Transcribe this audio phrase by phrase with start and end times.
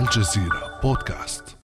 [0.00, 1.58] الجزيرة بودكاست.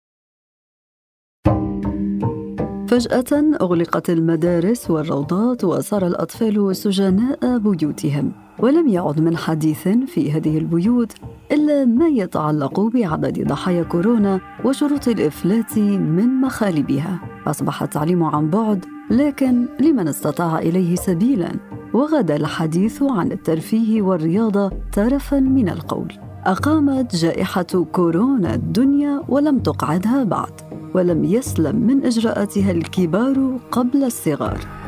[2.87, 11.13] فجأة أغلقت المدارس والروضات وصار الأطفال سجناء بيوتهم ولم يعد من حديث في هذه البيوت
[11.51, 17.19] إلا ما يتعلق بعدد ضحايا كورونا وشروط الإفلات من مخالبها.
[17.47, 21.51] أصبح التعليم عن بعد لكن لمن استطاع إليه سبيلا؟
[21.93, 26.34] وغدا الحديث عن الترفيه والرياضة ترفا من القول.
[26.45, 30.51] أقامت جائحة كورونا الدنيا ولم تقعدها بعد
[30.93, 34.84] ولم يسلم من إجراءاتها الكبار قبل الصغار.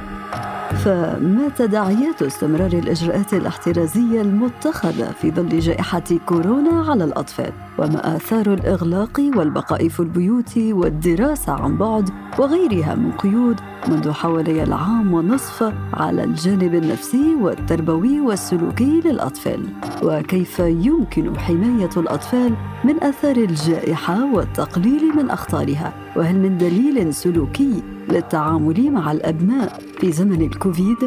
[0.88, 9.22] فما تداعيات استمرار الإجراءات الاحترازية المتخذة في ظل جائحة كورونا على الأطفال؟ وما آثار الإغلاق
[9.36, 12.10] والبقاء في البيوت والدراسة عن بعد
[12.40, 19.64] وغيرها من قيود منذ حوالي العام ونصف على الجانب النفسي والتربوي والسلوكي للأطفال
[20.04, 28.92] وكيف يمكن حماية الأطفال من آثار الجائحة والتقليل من أخطارها وهل من دليل سلوكي للتعامل
[28.92, 30.98] مع الأبناء في زمن الكوفيد؟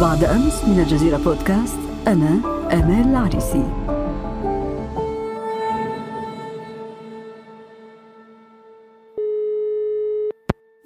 [0.00, 2.40] بعد أمس من الجزيرة بودكاست أنا
[2.72, 3.86] آمال العريسي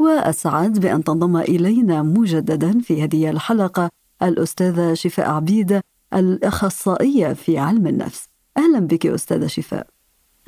[0.00, 3.90] وأسعد بأن تنضم إلينا مجددا في هذه الحلقة
[4.22, 5.80] الأستاذة شفاء عبيد
[6.14, 9.86] الأخصائية في علم النفس أهلا بك أستاذة شفاء.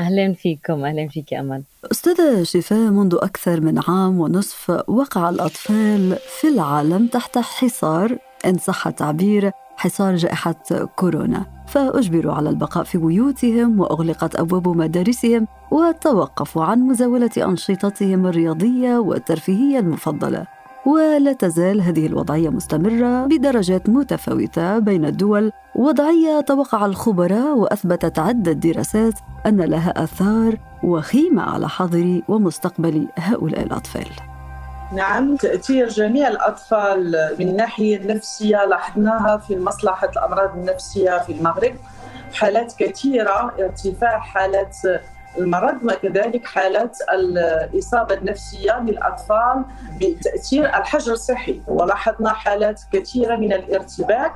[0.00, 1.62] أهلا فيكم أهلا فيك أمل.
[1.92, 8.86] أستاذة شفاء منذ أكثر من عام ونصف وقع الأطفال في العالم تحت حصار إن صح
[8.86, 10.62] التعبير حصار جائحة
[10.96, 11.46] كورونا.
[11.68, 20.46] فأجبروا على البقاء في بيوتهم وأغلقت أبواب مدارسهم وتوقفوا عن مزاولة أنشطتهم الرياضية والترفيهية المفضلة.
[20.86, 25.52] ولا تزال هذه الوضعية مستمرة بدرجات متفاوتة بين الدول.
[25.74, 29.14] وضعية توقع الخبراء وأثبتت عدة دراسات
[29.46, 34.08] أن لها آثار وخيمة على حاضر ومستقبل هؤلاء الأطفال.
[34.96, 41.74] نعم تأثير جميع الأطفال من الناحية النفسية لاحظناها في مصلحة الأمراض النفسية في المغرب.
[42.34, 44.76] حالات كثيرة ارتفاع حالات
[45.38, 49.64] المرض وكذلك حالات الإصابة النفسية للأطفال
[50.00, 51.60] بتأثير الحجر الصحي.
[51.68, 54.34] ولاحظنا حالات كثيرة من الارتباك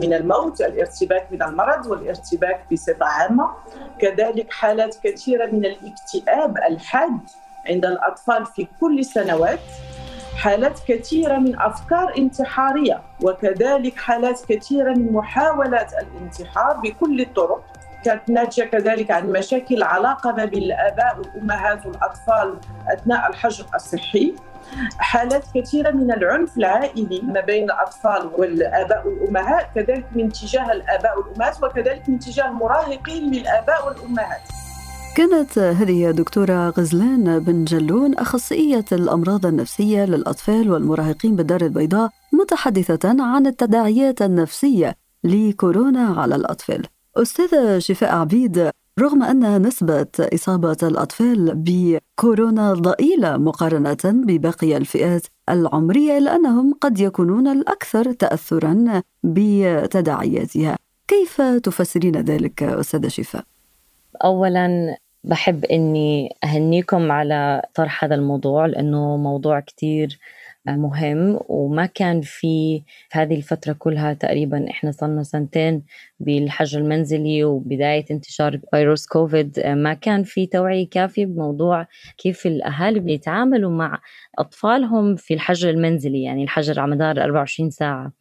[0.00, 3.50] من الموت الارتباك من المرض والارتباك بصفة عامة.
[3.98, 7.18] كذلك حالات كثيرة من الاكتئاب الحاد
[7.68, 9.60] عند الأطفال في كل السنوات.
[10.36, 17.64] حالات كثيرة من أفكار انتحارية وكذلك حالات كثيرة من محاولات الانتحار بكل الطرق.
[18.04, 24.34] كانت ناتجة كذلك عن مشاكل علاقة ما بين الآباء والأمهات والأطفال أثناء الحجر الصحي.
[24.98, 31.62] حالات كثيرة من العنف العائلي ما بين الأطفال والآباء والأمهات كذلك من تجاه الآباء والأمهات
[31.62, 34.40] وكذلك من تجاه المراهقين للآباء والأمهات.
[35.16, 43.46] كانت هذه دكتورة غزلان بن جلون أخصائية الأمراض النفسية للأطفال والمراهقين بالدار البيضاء متحدثة عن
[43.46, 44.94] التداعيات النفسية
[45.24, 46.82] لكورونا على الأطفال.
[47.16, 48.70] أستاذة شفاء عبيد
[49.00, 57.48] رغم أن نسبة إصابة الأطفال بكورونا ضئيلة مقارنة بباقي الفئات العمرية إلا أنهم قد يكونون
[57.48, 60.76] الأكثر تأثرا بتداعياتها
[61.08, 63.44] كيف تفسرين ذلك أستاذة شفاء؟
[64.24, 70.18] أولا بحب إني أهنيكم على طرح هذا الموضوع لأنه موضوع كتير
[70.66, 72.82] مهم وما كان في
[73.12, 75.82] هذه الفترة كلها تقريبا إحنا صرنا سنتين
[76.20, 81.86] بالحجر المنزلي وبداية انتشار فيروس كوفيد ما كان في توعية كافية بموضوع
[82.18, 84.00] كيف الأهالي بيتعاملوا مع
[84.38, 88.12] أطفالهم في الحجر المنزلي يعني الحجر على مدار 24 ساعة.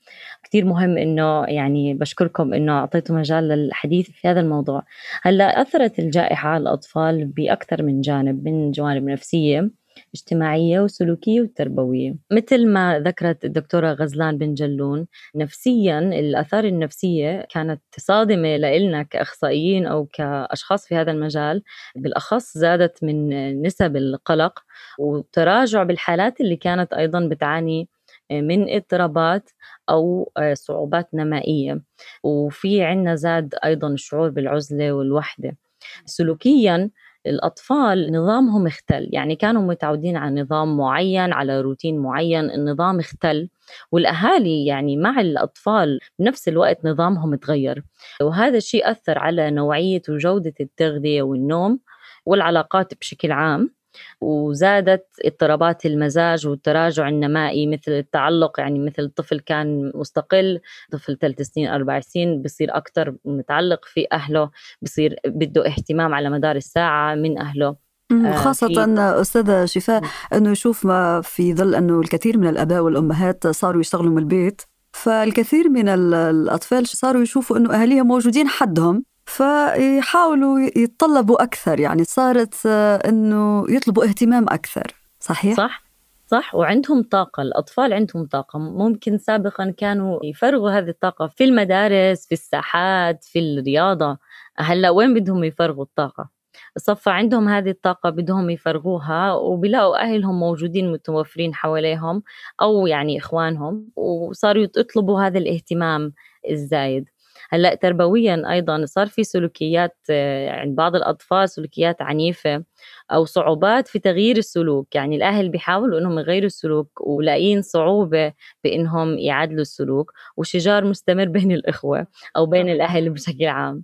[0.43, 4.83] كتير مهم إنه يعني بشكركم إنه أعطيتوا مجال للحديث في هذا الموضوع.
[5.23, 9.82] هلأ أثرت الجائحة على الأطفال بأكثر من جانب من جوانب نفسية.
[10.15, 18.57] اجتماعية وسلوكية وتربوية مثل ما ذكرت الدكتورة غزلان بن جلون نفسيا الآثار النفسية كانت صادمة
[18.57, 21.63] لإلنا كأخصائيين أو كأشخاص في هذا المجال
[21.95, 23.29] بالأخص زادت من
[23.61, 24.59] نسب القلق
[24.99, 27.89] وتراجع بالحالات اللي كانت أيضا بتعاني
[28.31, 29.49] من اضطرابات
[29.89, 31.81] أو صعوبات نمائية.
[32.23, 35.57] وفي عنا زاد أيضا الشعور بالعزلة والوحدة.
[36.05, 36.89] سلوكيا
[37.27, 39.09] الأطفال نظامهم اختل.
[39.13, 43.49] يعني كانوا متعودين على نظام معين على روتين معين النظام اختل.
[43.91, 47.83] والأهالي يعني مع الأطفال بنفس الوقت نظامهم تغير
[48.21, 51.79] وهذا الشيء أثر على نوعية وجودة التغذية والنوم
[52.25, 53.82] والعلاقات بشكل عام.
[54.21, 60.59] وزادت اضطرابات المزاج والتراجع النمائي مثل التعلق يعني مثل الطفل كان مستقل
[60.91, 64.49] طفل ثلاث سنين أربع سنين بصير أكثر متعلق في أهله
[64.81, 67.75] بصير بده اهتمام على مدار الساعة من أهله.
[68.11, 70.01] آه، خاصة أستاذة شفاء
[70.33, 74.61] أنه يشوف ما في ظل أنه الكثير من الآباء والأمهات صاروا يشتغلوا من البيت
[74.91, 79.03] فالكثير من الأطفال صاروا يشوفوا أنه أهاليهم موجودين حدهم.
[79.25, 85.83] فيحاولوا يتطلبوا أكثر يعني صارت آه، أنه يطلبوا اهتمام أكثر صحيح؟ صح
[86.27, 86.55] صح.
[86.55, 88.59] وعندهم طاقة الأطفال عندهم طاقة.
[88.59, 94.17] ممكن سابقا كانوا يفرغوا هذه الطاقة في المدارس في الساحات في الرياضة.
[94.57, 96.29] هلأ وين بدهم يفرغوا الطاقة؟
[96.77, 102.23] صفى عندهم هذه الطاقة بدهم يفرغوها وبيلاقوا أهلهم موجودين متوفرين حواليهم
[102.61, 106.13] أو يعني إخوانهم وصاروا يطلبوا هذا الاهتمام
[106.49, 107.09] الزايد.
[107.53, 112.63] هلأ تربويا أيضا صار في سلوكيات آه، عند بعض الأطفال سلوكيات عنيفة
[113.11, 114.95] أو صعوبات في تغيير السلوك.
[114.95, 118.33] يعني الأهل بيحاولوا إنهم يغيروا السلوك ولاقيين صعوبة
[118.63, 122.07] بإنهم يعدلوا السلوك وشجار مستمر بين الإخوة
[122.37, 123.83] أو بين الأهل بشكل عام.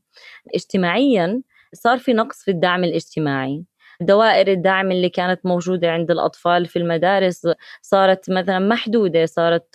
[0.55, 1.41] اجتماعيا
[1.73, 3.63] صار في نقص في الدعم الاجتماعي.
[4.01, 7.47] دوائر الدعم اللي كانت موجودة عند الأطفال في المدارس
[7.81, 9.67] صارت مثلا محدودة صارت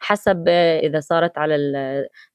[0.00, 0.48] حسب
[0.82, 1.56] إذا صارت على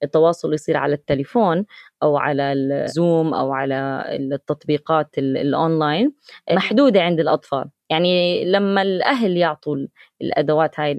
[0.04, 1.66] التواصل يصير على التليفون
[2.04, 6.14] أو على الزوم أو على التطبيقات الأونلاين
[6.52, 7.70] محدودة عند الأطفال.
[7.94, 9.78] يعني لما الأهل يعطوا
[10.22, 10.94] الأدوات هاي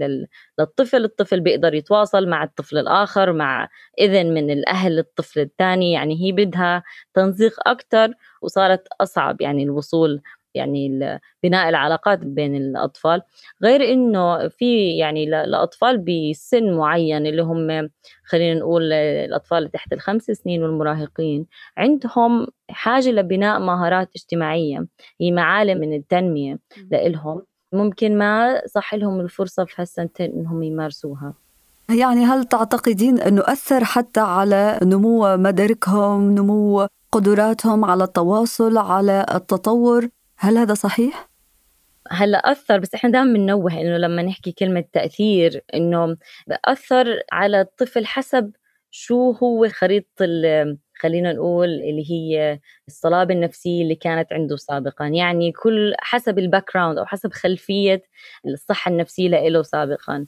[0.59, 3.69] للطفل الطفل بيقدر يتواصل مع الطفل الآخر مع
[4.01, 6.83] إذن من الأهل الطفل الثاني يعني هي بدها
[7.15, 10.23] تنسيق أكثر وصارت أصعب يعني الوصول
[10.55, 10.99] يعني
[11.43, 13.23] بناء العلاقات بين الأطفال.
[13.63, 17.91] غير إنه في يعني الأطفال بسن معين اللي هم
[18.25, 21.47] خلينا نقول الأطفال اللي تحت الخمس سنين والمراهقين
[21.77, 24.87] عندهم حاجة لبناء مهارات اجتماعية
[25.21, 26.59] هي معالم من التنمية
[26.91, 27.43] لإلهم.
[27.73, 31.35] ممكن ما صح لهم الفرصة في هالسنتين إنهم يمارسوها.
[31.91, 40.09] يعني هل تعتقدين أنه أثر حتى على نمو مداركهم نمو قدراتهم على التواصل على التطور؟
[40.37, 41.29] هل هذا صحيح؟
[42.11, 46.17] هلا أثر بس إحنا دائما بننوه إنه لما نحكي كلمة تأثير إنه
[46.65, 48.53] أثر على الطفل حسب
[48.91, 50.27] شو هو خريطة
[51.01, 52.59] خلينا نقول اللي هي
[52.89, 58.03] الصلابة النفسية اللي كانت عنده سابقا يعني كل حسب ال background أو حسب خلفية
[58.47, 60.27] الصحة النفسية له سابقا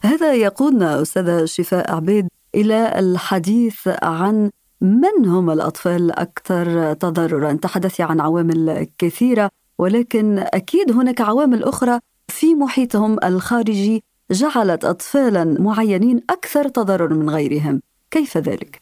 [0.00, 4.50] هذا يقودنا أستاذة شفاء عبيد إلى الحديث عن
[4.84, 12.54] من هم الأطفال الأكثر تضررا؟ تحدثي عن عوامل كثيرة ولكن أكيد هناك عوامل أخرى في
[12.54, 18.80] محيطهم الخارجي جعلت أطفالا معينين أكثر تضرر من غيرهم كيف ذلك؟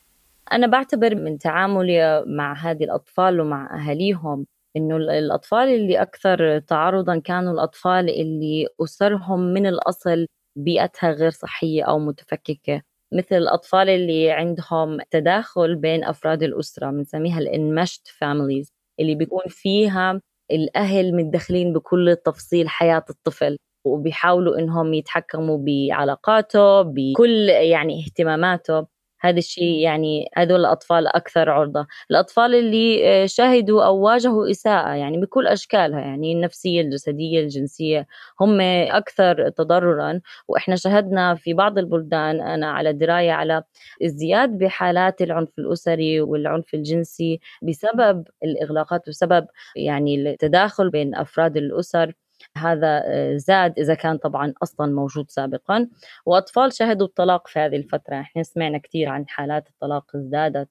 [0.53, 4.47] أنا بعتبر من تعاملي مع هذه الأطفال ومع أهاليهم
[4.77, 10.27] إنه الأطفال اللي أكثر تعرضا كانوا الأطفال اللي أسرهم من الأصل
[10.57, 12.83] بيئتها غير صحية أو متفككة
[13.13, 20.21] مثل الأطفال اللي عندهم تداخل بين أفراد الأسرة بنسميها الانمشت فاميليز اللي بيكون فيها
[20.53, 23.57] الأهل متدخلين بكل تفصيل حياة الطفل
[23.87, 28.87] وبيحاولوا إنهم يتحكموا بعلاقاته بكل يعني اهتماماته.
[29.23, 31.87] هذا الشيء يعني هذول الأطفال أكثر عرضة.
[32.11, 38.07] الأطفال اللي آه، شهدوا أو واجهوا إساءة يعني بكل أشكالها يعني النفسية الجسدية الجنسية
[38.41, 38.61] هم
[38.91, 40.21] أكثر تضررا.
[40.49, 43.63] وإحنا شهدنا في بعض البلدان أنا على دراية على
[44.05, 52.13] ازدياد بحالات العنف الأسري والعنف الجنسي بسبب الإغلاقات وسبب يعني التداخل بين أفراد الأسر.
[52.57, 55.89] هذا آه، زاد إذا كان طبعا أصلا موجود سابقا.
[56.27, 58.21] وأطفال شهدوا الطلاق في هذه الفترة.
[58.21, 60.69] إحنا سمعنا كثير عن حالات الطلاق ازدادت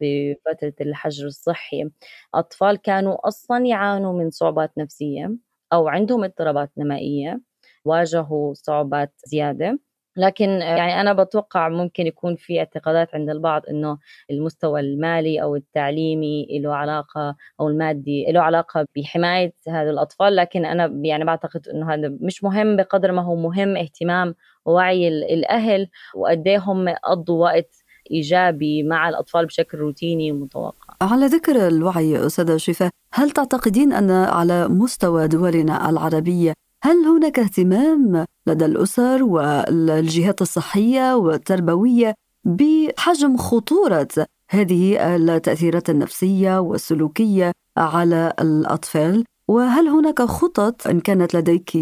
[0.00, 1.90] بفترة الحجر الصحي.
[2.34, 5.32] أطفال كانوا أصلا يعانوا من صعوبات نفسية
[5.72, 7.40] أو عندهم اضطرابات نمائية
[7.84, 9.78] واجهوا صعوبات زيادة.
[10.16, 13.98] لكن يعني أنا بتوقع ممكن يكون في اعتقادات عند البعض إنه
[14.30, 21.00] المستوى المالي أو التعليمي له علاقة أو المادي له علاقة بحماية هذا الأطفال لكن أنا
[21.02, 26.58] يعني بعتقد إنه هذا مش مهم بقدر ما هو مهم اهتمام ووعي الأهل وقد إيه
[26.58, 27.76] هم قضوا وقت
[28.10, 30.94] إيجابي مع الأطفال بشكل روتيني ومتوقع.
[31.00, 36.52] على ذكر الوعي أستاذة شفاء، هل تعتقدين أن على مستوى دولنا العربية
[36.86, 42.14] هل هناك اهتمام لدى الأسر والجهات الصحية والتربوية
[42.44, 44.08] بحجم خطورة
[44.50, 51.72] هذه التأثيرات النفسية والسلوكية على الأطفال؟ وهل هناك خطط إن كانت لديك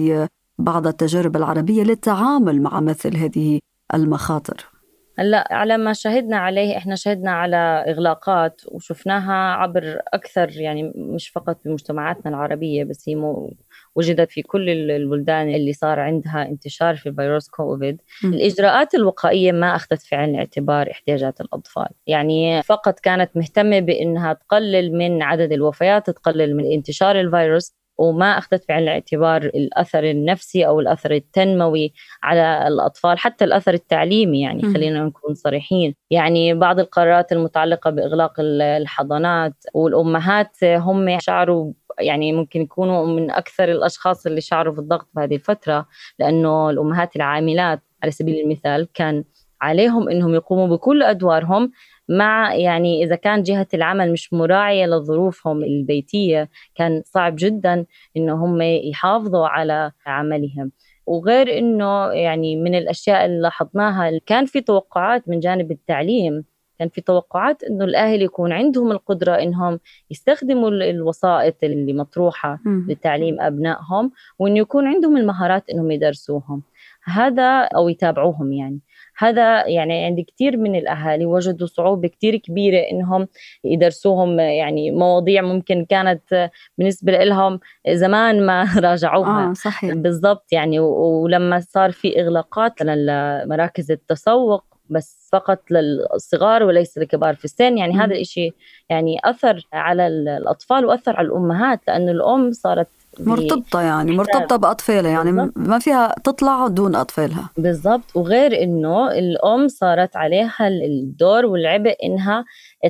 [0.59, 3.61] بعض التجارب العربية للتعامل مع مثل هذه
[3.95, 4.71] المخاطر؟
[5.19, 7.57] هلا على ما شهدنا عليه إحنا شهدنا على
[7.89, 13.55] إغلاقات وشفناها عبر أكثر يعني مش فقط بمجتمعاتنا العربية بس هي مو
[13.97, 18.01] وجدت في كل البلدان اللي صار عندها انتشار في فيروس كوفيد.
[18.25, 21.89] الإجراءات الوقائية ما أخذت في عين الاعتبار احتياجات الأطفال.
[22.07, 28.65] يعني فقط كانت مهتمة بأنها تقلل من عدد الوفيات تقلل من انتشار الفيروس وما أخذت
[28.65, 35.05] في عين الاعتبار الأثر النفسي أو الأثر التنموي على الأطفال حتى الأثر التعليمي يعني خلينا
[35.05, 35.95] نكون صريحين.
[36.11, 44.27] يعني بعض القرارات المتعلقة بإغلاق الحضانات والأمهات هم شعروا يعني ممكن يكونوا من أكثر الأشخاص
[44.27, 45.87] اللي شعروا بالضغط بهذه الفترة
[46.19, 49.25] لأنه الأمهات العاملات على سبيل المثال كان
[49.61, 51.73] عليهم إنهم يقوموا بكل أدوارهم
[52.09, 57.87] مع يعني إذا كان جهة العمل مش مراعية لظروفهم البيتية كان صعب جدا
[58.17, 60.73] إنه هم يحافظوا على عملهم.
[61.07, 66.45] وغير إنه يعني من الأشياء اللي لاحظناها كان في توقعات من جانب التعليم
[66.79, 74.11] كان في توقعات إنه الأهل يكون عندهم القدرة إنهم يستخدموا الوسائط اللي مطروحة لتعليم أبنائهم
[74.39, 76.63] وإنه يكون عندهم المهارات إنهم يدرسوهم.
[77.05, 78.81] هذا أو يتابعوهم يعني.
[79.19, 83.29] هذا يعني عند كثير من الأهالي وجدوا صعوبة كثير كبيرة إنهم
[83.65, 89.51] يدرسوهم يعني مواضيع ممكن كانت بالنسبة لهم زمان ما راجعوها.
[89.51, 89.95] آه صحيح.
[89.95, 97.79] بالضبط يعني ولما صار في إغلاقات لمراكز التسوق بس فقط للصغار وليس لكبار في السن
[97.79, 98.01] يعني م.
[98.01, 98.55] هذا الشيء
[98.89, 102.89] يعني أثر على الأطفال وأثر على الأمهات لأنه الأم صارت
[103.21, 105.53] مرتبطة يعني مرتبطة بأطفالها يعني بالزبط.
[105.57, 112.45] ما فيها تطلع دون أطفالها بالضبط وغير إنه الأم صارت عليها الدور والعبء إنها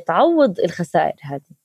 [0.07, 1.64] تعوض الخسائر هذه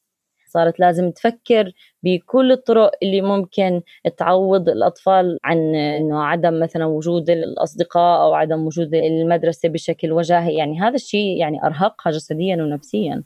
[0.49, 1.71] صارت لازم تفكر
[2.03, 3.81] بكل الطرق اللي ممكن
[4.17, 10.55] تعوض الأطفال عن أنه عدم مثلا وجود الأصدقاء أو عدم وجود المدرسة بشكل وجاهي.
[10.55, 13.23] يعني هذا الشيء يعني أرهقها جسديا ونفسيا.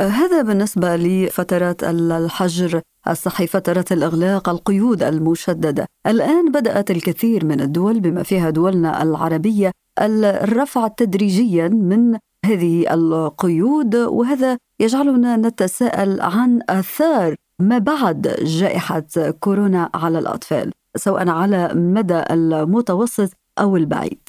[0.00, 5.86] هذا بالنسبة لفترات الحجر الصحي فترة الإغلاق القيود المشددة.
[6.06, 14.58] الآن بدأت الكثير من الدول بما فيها دولنا العربية الرفع تدريجيا من هذه القيود وهذا
[14.80, 19.04] يجعلنا نتساءل عن آثار ما بعد جائحة
[19.40, 24.28] كورونا على الأطفال سواء على المدى المتوسط أو البعيد.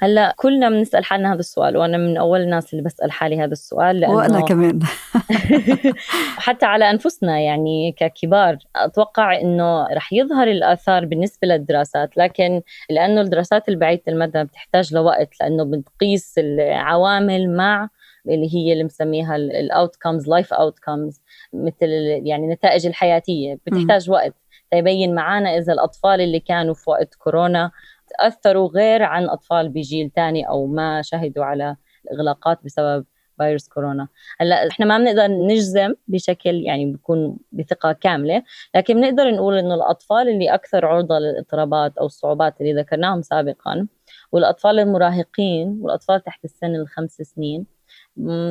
[0.00, 4.00] هلا كلنا بنسأل حالنا هذا السؤال وأنا من أول الناس اللي بسأل حالي هذا السؤال
[4.00, 4.80] لأنه وأنا كمان.
[6.36, 13.68] حتى على أنفسنا يعني ككبار أتوقع إنه رح يظهر الآثار بالنسبة للدراسات لكن لأنه الدراسات
[13.68, 17.88] البعيدة المدى بتحتاج لوقت لأنه بتقيس العوامل مع
[18.28, 21.20] اللي هي اللي مسميها ال outcomes life outcomes
[21.52, 21.86] مثل
[22.24, 24.34] يعني النتائج الحياتية بتحتاج وقت.
[24.70, 27.70] تبين معنا إذا الأطفال اللي كانوا في وقت كورونا
[28.18, 33.04] تأثروا غير عن أطفال بجيل ثاني أو ما شهدوا على الإغلاقات بسبب
[33.38, 34.08] فيروس كورونا.
[34.40, 38.42] هلأ إحنا ما بنقدر نجزم بشكل يعني بيكون بثقة كاملة
[38.74, 43.86] لكن بنقدر نقول إنه الأطفال اللي أكثر عرضة للاضطرابات أو الصعوبات اللي ذكرناهم سابقا
[44.32, 47.66] والأطفال المراهقين والأطفال تحت السن الخمس سنين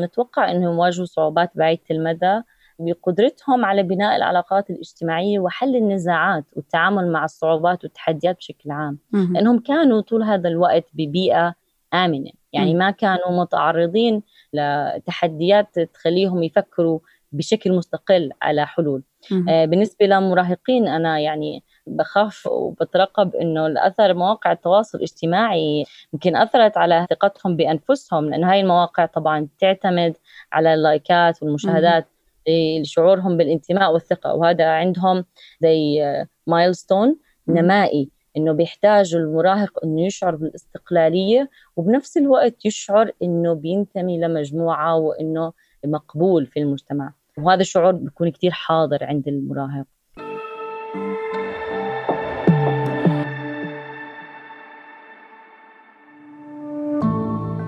[0.04, 2.42] نتوقع إنهم يواجهوا صعوبات بعيدة المدى
[2.80, 8.98] بقدرتهم على بناء العلاقات الاجتماعية وحل النزاعات والتعامل مع الصعوبات والتحديات بشكل عام.
[9.34, 11.54] لأنهم كانوا طول هذا الوقت ببيئة
[11.94, 12.32] آمنة.
[12.54, 14.22] يعني ما كانوا متعرضين
[14.54, 17.00] لتحديات تخليهم يفكروا
[17.32, 19.04] بشكل مستقل على حلول.
[19.50, 27.08] آه بالنسبة للمراهقين أنا يعني بخاف وبترقب إنه الأثر مواقع التواصل الاجتماعي يمكن أثرت على
[27.10, 30.18] ثقتهم بأنفسهم لأنه هاي المواقع طبعا تعتمد
[30.52, 32.08] على اللايكات والمشاهدات.
[32.50, 34.34] لشعورهم بالانتماء والثقة.
[34.34, 35.26] وهذا عندهم
[35.62, 36.04] زي
[36.48, 45.54] مايلستون نمائي إنه بيحتاج المراهق إنه يشعر بالاستقلالية وبنفس الوقت يشعر إنه بينتمي لمجموعة وإنه
[45.86, 47.14] مقبول في المجتمع.
[47.38, 49.86] وهذا الشعور بيكون كثير حاضر عند المراهق.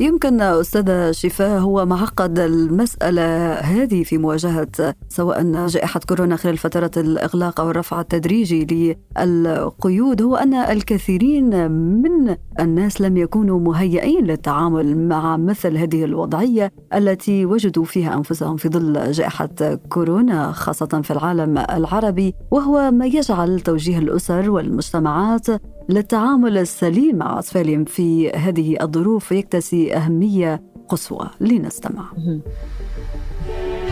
[0.00, 7.60] يمكن أستاذة شفاء هو معقد المسألة هذه في مواجهة سواء جائحة كورونا خلال فترة الإغلاق
[7.60, 15.76] أو الرفع التدريجي للقيود هو أن الكثيرين من الناس لم يكونوا مهيئين للتعامل مع مثل
[15.76, 19.48] هذه الوضعية التي وجدوا فيها أنفسهم في ظل جائحة
[19.88, 25.46] كورونا خاصة في العالم العربي وهو ما يجعل توجيه الأسر والمجتمعات
[25.88, 32.04] للتعامل السليم مع أطفالهم في هذه الظروف يكتسي أهمية قصوى لنستمع.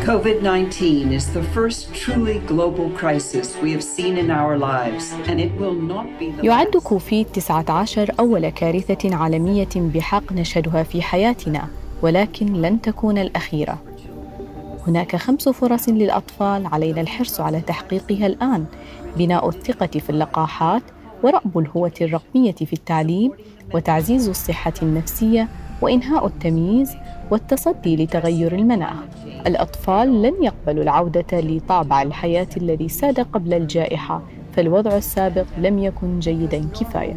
[0.06, 5.52] COVID-19 is the first truly global crisis we have seen in our lives and it
[5.60, 11.68] will not be the يعد كوفيد 19 أول كارثة عالمية بحق نشهدها في حياتنا
[12.02, 13.78] ولكن لن تكون الأخيرة.
[14.86, 18.64] هناك خمس فرص للأطفال علينا الحرص على تحقيقها الآن.
[19.16, 20.82] بناء الثقة في اللقاحات
[21.22, 23.32] ورأب الهوة الرقمية في التعليم
[23.74, 25.48] وتعزيز الصحة النفسية
[25.82, 26.96] وإنهاء التمييز
[27.30, 28.96] والتصدي لتغير المناخ
[29.46, 34.22] الأطفال لن يقبلوا العودة لطابع الحياة الذي ساد قبل الجائحة
[34.56, 37.16] فالوضع السابق لم يكن جيدا كفاية.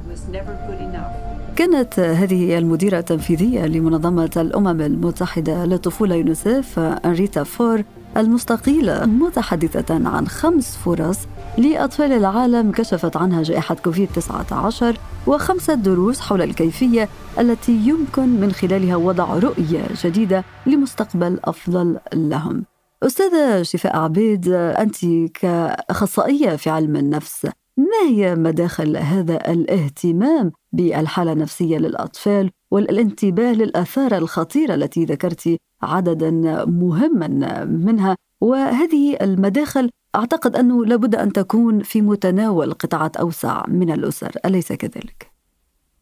[1.56, 7.84] كانت هذه المديرة التنفيذية لمنظمة الأمم المتحدة للطفولة يونيسيف أنريتا فور
[8.18, 11.18] المستقيلة متحدثة عن خمس فرص
[11.58, 18.96] لأطفال العالم كشفت عنها جائحة كوفيد 19 وخمسة دروس حول الكيفية التي يمكن من خلالها
[18.96, 22.64] وضع رؤية جديدة لمستقبل أفضل لهم.
[23.04, 27.46] أستاذة شفاء عبيد أنت كأخصائية في علم النفس
[27.78, 36.32] ما هي مداخل هذا الاهتمام بالحالة النفسية للأطفال والانتباه للآثار الخطيرة التي ذكرت عددا
[36.66, 37.28] مهما
[37.66, 44.74] منها وهذه المداخل أعتقد أنه لابد أن تكون في متناول قطاعات أوسع من الأسر أليس
[44.74, 45.36] كذلك؟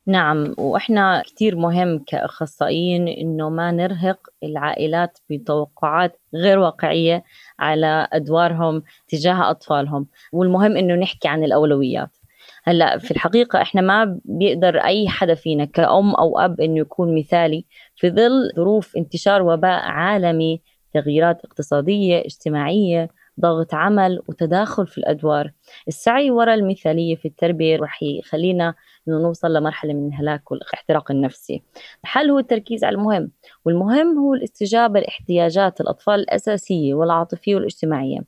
[0.08, 7.24] نعم وإحنا كتير مهم كأخصائيين إنه ما نرهق العائلات بتوقعات غير واقعية
[7.60, 12.18] على أدوارهم تجاه أطفالهم والمهم إنه نحكي عن الأولويات
[12.64, 17.66] هلأ في الحقيقة إحنا ما بيقدر أي حدا فينا كأم أو أب إنه يكون مثالي
[17.96, 20.62] في ظل ظروف انتشار وباء عالمي
[20.94, 23.10] تغييرات اقتصادية اجتماعية
[23.40, 25.52] ضغط عمل وتداخل في الأدوار.
[25.88, 28.74] السعي وراء المثالية في التربية رح يخلينا
[29.08, 31.64] إنه نوصل لمرحلة من الهلاك والاحتراق النفسي.
[32.04, 33.32] الحل هو التركيز على المهم
[33.66, 38.20] والمهم هو الاستجابة لاحتياجات الأطفال الأساسية والعاطفية والاجتماعية.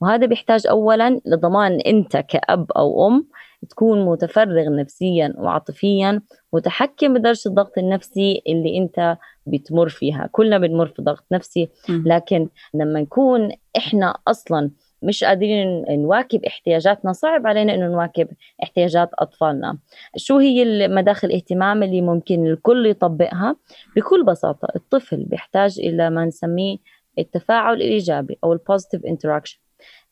[0.00, 3.26] وهذا بيحتاج أولا لضمان أنت كأب أو أم
[3.70, 6.20] تكون متفرغ نفسيا وعاطفيا
[6.52, 9.16] متحكم بدرجة الضغط النفسي اللي أنت
[9.46, 10.28] بتمر فيها.
[10.32, 14.70] كلنا بنمر في ضغط نفسي لكن لما نكون إحنا أصلا
[15.02, 18.28] مش قادرين نواكب احتياجاتنا صعب علينا إنه نواكب
[18.62, 19.78] احتياجات أطفالنا.
[20.16, 23.56] شو هي مداخل الاهتمام اللي ممكن الكل يطبقها؟
[23.96, 26.76] بكل بساطة الطفل بيحتاج إلى ما نسميه
[27.18, 29.58] التفاعل الإيجابي أو ال positive interaction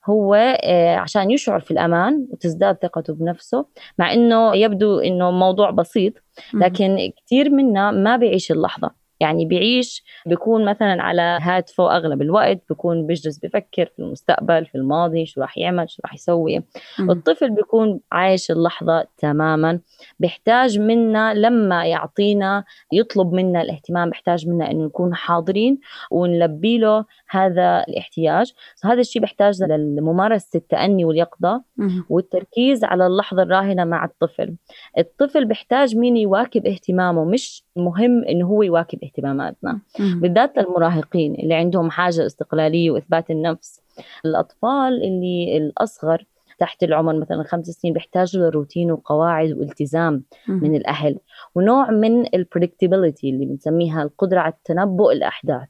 [0.07, 3.67] هو آه، عشان يشعر في الأمان وتزداد ثقته بنفسه
[3.99, 6.13] مع أنه يبدو أنه موضوع بسيط
[6.55, 9.02] لكن كثير منا ما بيعيش اللحظة.
[9.23, 15.27] يعني بيعيش بيكون مثلا على هاتفه أغلب الوقت بيكون بيجلس بفكر في المستقبل في الماضي
[15.27, 16.59] شو راح يعمل شو راح يسوي.
[16.99, 17.11] م.
[17.11, 19.81] الطفل بيكون عايش اللحظة تماما
[20.21, 25.79] بيحتاج منا لما يعطينا يطلب منا الاهتمام بيحتاج منا إنه نكون حاضرين
[26.11, 28.53] ونلبي له هذا الاحتياج.
[28.85, 31.63] هذا الشيء بيحتاج لممارسه التأني واليقظة
[32.09, 34.55] والتركيز على اللحظة الراهنة مع الطفل.
[34.99, 39.81] الطفل بيحتاج مين يواكب اهتمامه مش مهم إنه هو يواكب اهتماماتنا.
[39.99, 43.81] بالذات المراهقين اللي عندهم حاجة استقلالية وإثبات النفس.
[44.25, 46.25] الأطفال اللي الأصغر
[46.59, 51.19] تحت العمر مثلا خمس سنين بيحتاجوا لروتين وقواعد والتزام من الأهل.
[51.55, 55.69] ونوع من البريدكتابيلتي اللي بنسميها القدرة على تنبؤ الأحداث.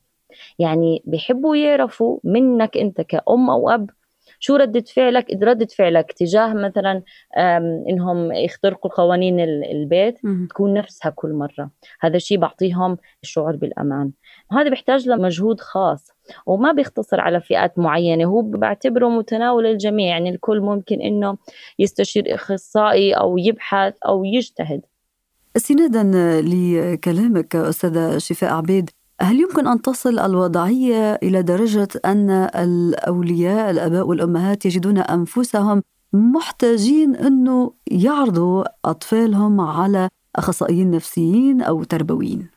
[0.59, 3.91] يعني بيحبوا يعرفوا منك أنت كأم أو أب
[4.45, 7.03] شو ردة فعلك؟ ردة فعلك تجاه مثلا
[7.89, 10.19] إنهم يخترقوا قوانين البيت
[10.51, 11.71] تكون نفسها كل مرة.
[12.01, 14.11] هذا الشيء بعطيهم الشعور بالأمان.
[14.53, 16.09] وهذا بيحتاج لمجهود خاص
[16.47, 18.25] وما بيختصر على فئات معينة.
[18.25, 21.37] هو بعتبره متناول الجميع يعني الكل ممكن إنه
[21.79, 24.81] يستشير أخصائي أو يبحث أو يجتهد.
[25.57, 28.91] استنادا لكلامك أستاذة شفاء عبيد
[29.23, 35.83] هل يمكن أن تصل الوضعية إلى درجة أن الأولياء الآباء والأمهات يجدون أنفسهم
[36.13, 42.49] محتاجين أنه يعرضوا أطفالهم على أخصائيين نفسيين أو تربويين؟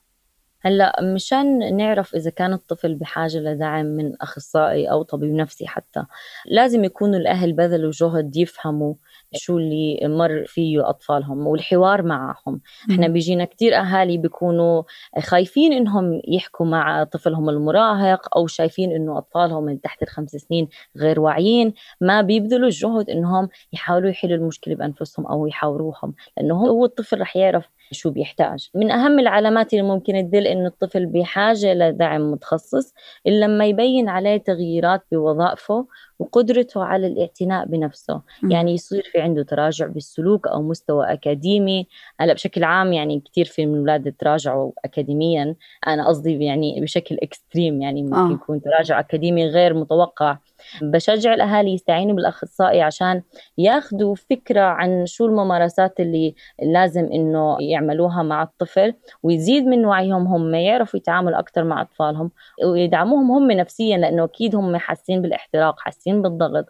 [0.62, 6.06] هلأ مشان نعرف إذا كان الطفل بحاجة لدعم من أخصائي أو طبيب نفسي حتى
[6.46, 8.94] لازم يكونوا الأهل بذلوا جهد يفهموا
[9.34, 12.62] شو اللي مر فيه أطفالهم والحوار معهم.
[12.92, 14.84] إحنا بيجينا كتير أهالي بيكونوا
[15.20, 21.20] خايفين إنهم يحكوا مع طفلهم المراهق أو شايفين إنه أطفالهم من تحت الخمس سنين غير
[21.20, 21.74] واعيين.
[22.02, 27.70] ما بيبذلوا الجهد إنهم يحاولوا يحلوا المشكلة بأنفسهم أو يحاوروهم لأنه هو الطفل رح يعرف
[27.92, 28.70] شو بيحتاج.
[28.76, 32.94] من أهم العلامات اللي ممكن تدل إنه الطفل بحاجة لدعم متخصص
[33.26, 35.88] لما يبين عليه تغييرات بوظائفه
[36.20, 38.52] وقدرته على الاعتناء بنفسه م.
[38.52, 41.88] يعني يصير في عنده تراجع بالسلوك أو مستوى أكاديمي
[42.20, 45.56] هلأ بشكل عام يعني كثير في من الأولاد تراجعوا أكاديميا
[45.88, 48.32] أنا قصدي يعني بشكل إكستريم يعني ممكن آه.
[48.32, 50.38] يكون تراجع أكاديمي غير متوقع
[50.82, 53.22] بشجع الأهالي يستعينوا بالأخصائي عشان
[53.58, 60.56] ياخذوا فكرة عن شو الممارسات اللي لازم إنه يعملوها مع الطفل ويزيد من وعيهم هم
[60.56, 62.32] يعرفوا يتعاملوا أكثر مع أطفالهم
[62.66, 66.66] ويدعموهم هم نفسيا لأنه أكيد هم حاسين بالإحتراق حاسين بالضغط.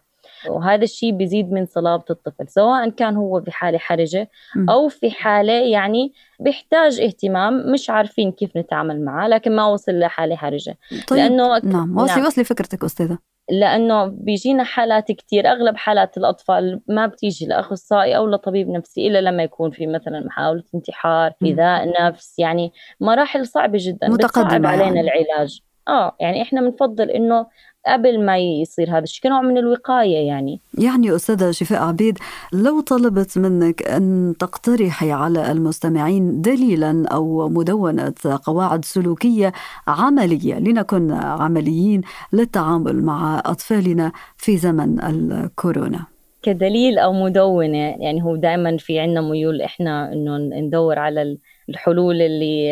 [0.50, 4.30] وهذا الشيء بيزيد من صلابة الطفل سواء كان هو في حالة حرجة
[4.69, 10.36] أو في حالة يعني بيحتاج اهتمام مش عارفين كيف نتعامل معه لكن ما وصل لحالة
[10.36, 10.78] حرجة.
[11.08, 12.26] طيب لأنه نعم وصلي نعم.
[12.26, 13.17] وصلي فكرتك أستاذة.
[13.50, 19.43] لأنه بيجينا حالات كثير أغلب حالات الأطفال ما بتيجي لأخصائي أو لطبيب نفسي إلا لما
[19.43, 22.71] يكون في مثلا محاولة انتحار ايذاء نفس يعني
[23.02, 25.02] مراحل صعبة جدا متقدمة علينا يعني.
[25.02, 25.62] العلاج.
[25.88, 27.45] آه يعني إحنا بنفضل إنه
[27.88, 30.62] قبل ما يصير هذا الشيء كنوع من الوقاية يعني.
[30.78, 32.17] يعني أستاذة شفاء عبيد
[32.54, 39.54] لو طلبت منك أن تقترحي على المستمعين دليلا أو مدونة قواعد سلوكية
[39.88, 42.02] عملية لنكن عمليين
[42.34, 46.14] للتعامل مع أطفالنا في زمن الكورونا.
[46.45, 51.38] كدليل أو مدونة يعني هو دائما في عنا ميول إحنا إنه ندور على
[51.69, 52.65] الحلول اللي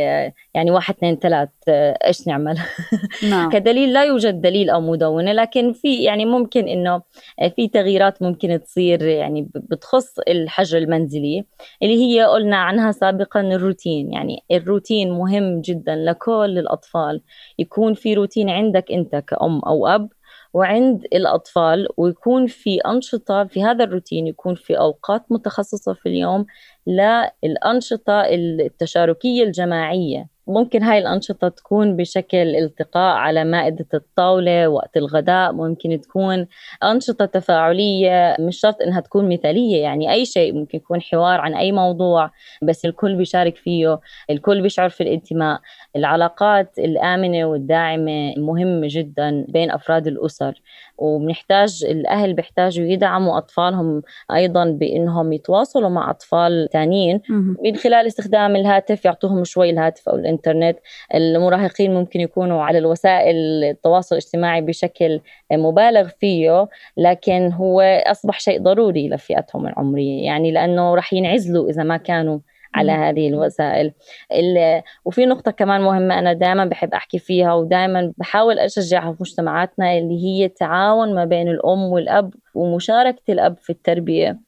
[0.53, 2.57] يعني واحد اثنين ثلاث إيش نعمل
[3.31, 3.49] نعم.
[3.49, 7.01] كدليل لا يوجد دليل أو مدونة لكن في يعني ممكن إنه
[7.55, 11.45] في تغييرات ممكن تصير يعني بتخص الحجر المنزلي
[11.83, 17.21] اللي هي قلنا عنها سابقا الروتين يعني الروتين مهم جدا لكل الأطفال
[17.59, 20.09] يكون في روتين عندك أنت كأم أو أب
[20.53, 26.45] وعند الأطفال ويكون في أنشطة في هذا الروتين يكون في أوقات متخصصة في اليوم
[26.87, 30.32] للأنشطة التشاركية الجماعية.
[30.47, 36.47] ممكن هاي الأنشطة تكون بشكل التقاء على مائدة الطاولة وقت الغداء ممكن تكون
[36.83, 41.71] أنشطة تفاعلية مش شرط إنها تكون مثالية يعني أي شيء ممكن يكون حوار عن أي
[41.71, 42.31] موضوع
[42.63, 45.59] بس الكل بيشارك فيه الكل بيشعر في الانتماء.
[45.95, 50.61] العلاقات الآمنة والداعمة مهمة جدا بين أفراد الأسر.
[50.97, 54.01] وبنحتاج الأهل بيحتاجوا يدعموا أطفالهم
[54.35, 57.21] أيضا بأنهم يتواصلوا مع أطفال ثانيين
[57.63, 60.77] من خلال استخدام الهاتف يعطوهم شوي الهاتف أو الإنترنت.
[61.13, 65.19] المراهقين ممكن يكونوا على الوسائل التواصل الاجتماعي بشكل
[65.51, 71.97] مبالغ فيه لكن هو أصبح شيء ضروري لفئتهم العمرية يعني لأنه رح ينعزلوا إذا ما
[71.97, 72.39] كانوا
[72.75, 73.93] على هذه الوسائل.
[75.05, 80.23] وفي نقطة كمان مهمة أنا دائما بحب أحكي فيها ودائما بحاول أشجعها في مجتمعاتنا اللي
[80.25, 84.39] هي التعاون ما بين الأم والأب ومشاركة الأب في التربية.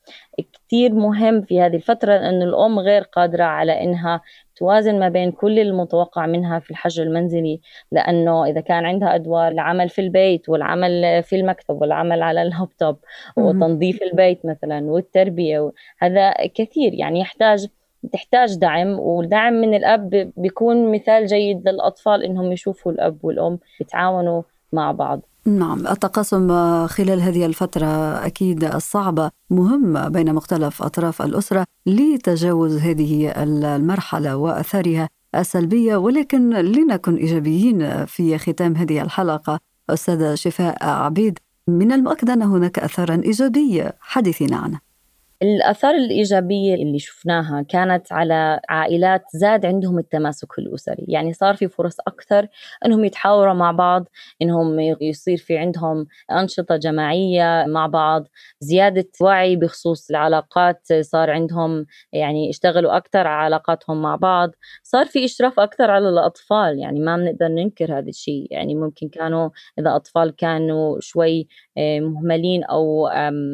[0.53, 4.21] كثير مهم في هذه الفترة لأن الأم غير قادرة على إنها
[4.55, 7.61] توازن ما بين كل المتوقع منها في الحجر المنزلي
[7.91, 12.97] لأنه إذا كان عندها أدوار العمل في البيت والعمل في المكتب والعمل على اللابتوب
[13.38, 17.67] وتنظيف البيت مثلا والتربية هذا كثير يعني يحتاج
[18.13, 24.41] تحتاج دعم والدعم من الأب بيكون مثال جيد للأطفال إنهم يشوفوا الأب والأم يتعاونوا
[24.73, 25.21] مع بعض.
[25.45, 26.47] نعم التقاسم
[26.87, 27.85] خلال هذه الفترة
[28.25, 38.05] أكيد الصعبة مهم بين مختلف أطراف الأسرة لتجاوز هذه المرحلة وأثارها السلبية ولكن لنكن إيجابيين
[38.05, 39.59] في ختام هذه الحلقة.
[39.89, 44.81] أستاذة شفاء عبيد من المؤكد أن هناك أثارا إيجابية حدثينا عنها
[45.41, 51.05] الآثار الإيجابية اللي شفناها كانت على عائلات زاد عندهم التماسك الأسري.
[51.07, 52.47] يعني صار في فرص أكثر
[52.85, 54.05] أنهم يتحاوروا مع بعض
[54.41, 58.27] أنهم يصير في عندهم أنشطة جماعية مع بعض.
[58.59, 64.51] زيادة وعي بخصوص العلاقات صار عندهم يعني اشتغلوا أكثر على علاقاتهم مع بعض.
[64.83, 68.47] صار في إشراف أكثر على الأطفال يعني ما بنقدر ننكر هذا الشيء.
[68.51, 73.07] يعني ممكن كانوا إذا أطفال كانوا شوي آه، مهملين أو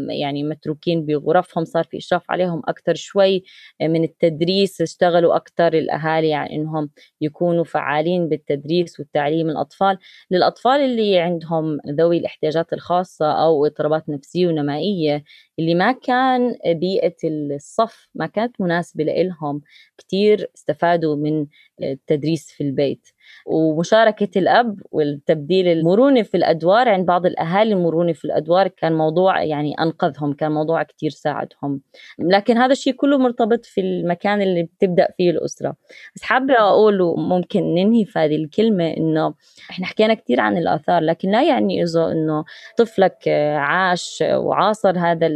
[0.10, 3.44] يعني متروكين بغرفهم صار في إشراف عليهم أكثر شوي
[3.82, 6.90] من التدريس اشتغلوا أكثر الأهالي يعني إنهم
[7.22, 9.98] يكونوا فعالين بالتدريس والتعليم الأطفال.
[10.32, 15.24] للأطفال اللي عندهم ذوي الاحتياجات الخاصة أو اضطرابات نفسية ونمائية
[15.60, 19.62] اللي ما كان بيئة الصف ما كانت مناسبة لهم
[19.98, 21.48] كتير استفادوا من
[21.84, 23.08] التدريس في البيت.
[23.46, 29.74] ومشاركة الأب والتبديل المرونة في الأدوار عند بعض الأهالي المرونة في الأدوار كان موضوع يعني
[29.80, 31.82] أنقذهم كان موضوع كتير ساعدهم.
[32.20, 35.76] لكن هذا الشيء كله مرتبط في المكان اللي بتبدأ فيه الأسرة.
[36.16, 39.34] بس حابة أقول وممكن ننهي في هذه الكلمة إنه
[39.70, 42.44] إحنا حكينا كتير عن الآثار لكن لا يعني إذا إنه
[42.78, 45.30] طفلك عاش وعاصر هذا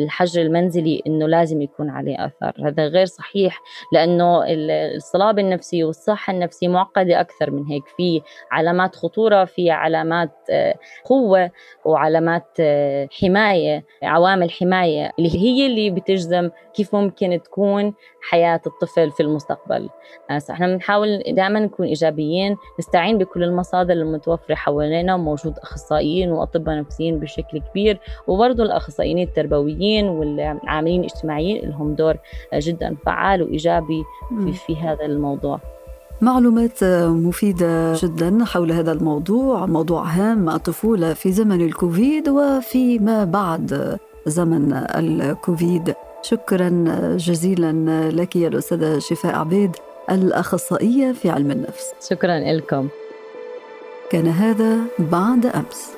[0.00, 2.68] الحجر المنزلي إنه لازم يكون عليه آثار.
[2.68, 3.58] هذا غير صحيح
[3.92, 4.44] لأنه
[4.96, 7.82] الصلابة النفسية والصحة النفسية معقدة أكثر من هيك.
[7.96, 10.74] في علامات خطورة في علامات آه،
[11.04, 11.50] قوة
[11.84, 17.94] وعلامات آه، حماية عوامل حماية اللي هي اللي بتجزم كيف ممكن تكون
[18.30, 19.88] حياة الطفل في المستقبل.
[20.30, 27.60] إحنا بنحاول دائما نكون إيجابيين نستعين بكل المصادر المتوفرة حوالينا موجود أخصائيين وأطباء نفسيين بشكل
[27.60, 32.16] كبير وبرضه الأخصائيين التربويين والعاملين الاجتماعيين لهم دور
[32.54, 34.04] جدا فعال وإيجابي
[34.44, 35.60] في, في هذا الموضوع.
[36.20, 44.72] معلومات مفيدة جدا حول هذا الموضوع موضوع هام الطفولة في زمن الكوفيد وفيما بعد زمن
[44.72, 45.94] الكوفيد.
[46.22, 46.84] شكرا
[47.16, 47.72] جزيلا
[48.10, 49.76] لك يا الأستاذة شفاء عبيد
[50.10, 51.92] الأخصائية في علم النفس.
[52.10, 52.88] شكرا لكم
[54.10, 55.97] كان هذا بعد أمس.